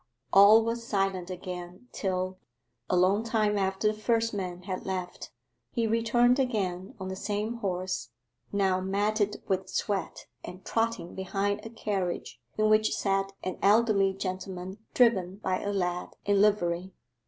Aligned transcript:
All 0.33 0.63
was 0.63 0.83
silent 0.83 1.29
again 1.29 1.87
till, 1.91 2.39
a 2.89 2.95
long 2.95 3.23
time 3.23 3.55
after 3.55 3.87
the 3.89 3.93
first 3.93 4.33
man 4.33 4.63
had 4.63 4.83
left, 4.83 5.29
he 5.69 5.85
returned 5.85 6.39
again 6.39 6.95
on 6.99 7.07
the 7.07 7.15
same 7.15 7.57
horse, 7.57 8.09
now 8.51 8.79
matted 8.81 9.43
with 9.47 9.69
sweat 9.69 10.25
and 10.43 10.65
trotting 10.65 11.13
behind 11.13 11.63
a 11.63 11.69
carriage 11.69 12.41
in 12.57 12.67
which 12.67 12.95
sat 12.95 13.33
an 13.43 13.59
elderly 13.61 14.11
gentleman 14.13 14.79
driven 14.95 15.35
by 15.35 15.61
a 15.61 15.71
lad 15.71 16.15
in 16.25 16.41
livery. 16.41 16.93